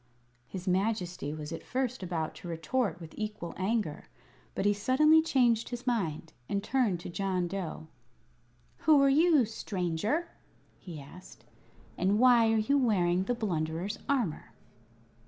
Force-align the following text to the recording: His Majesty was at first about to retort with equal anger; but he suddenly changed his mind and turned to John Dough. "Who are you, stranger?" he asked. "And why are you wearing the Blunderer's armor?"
His 0.47 0.67
Majesty 0.67 1.31
was 1.31 1.51
at 1.51 1.61
first 1.63 2.01
about 2.01 2.33
to 2.37 2.47
retort 2.47 2.99
with 2.99 3.13
equal 3.15 3.53
anger; 3.55 4.07
but 4.55 4.65
he 4.65 4.73
suddenly 4.73 5.21
changed 5.21 5.69
his 5.69 5.85
mind 5.85 6.33
and 6.49 6.63
turned 6.63 6.99
to 7.01 7.09
John 7.09 7.47
Dough. 7.47 7.85
"Who 8.77 8.99
are 9.03 9.09
you, 9.09 9.45
stranger?" 9.45 10.29
he 10.79 10.99
asked. 10.99 11.45
"And 11.99 12.17
why 12.17 12.51
are 12.51 12.57
you 12.57 12.79
wearing 12.79 13.25
the 13.25 13.35
Blunderer's 13.35 13.99
armor?" 14.09 14.53